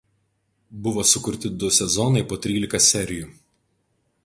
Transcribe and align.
Viso 0.05 0.79
buvo 0.87 1.03
sukurti 1.09 1.51
du 1.63 1.69
sezonai 1.79 2.25
po 2.31 2.41
trylika 2.47 2.83
serijų. 2.89 3.31